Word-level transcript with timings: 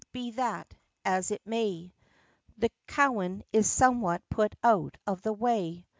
Be 0.13 0.31
that 0.31 0.73
as 1.05 1.29
it 1.29 1.43
may, 1.45 1.93
The 2.57 2.71
Cowan 2.87 3.43
is 3.53 3.69
somehow 3.69 4.17
put 4.31 4.55
out 4.63 4.97
of 5.05 5.21
the 5.21 5.31
way. 5.31 5.85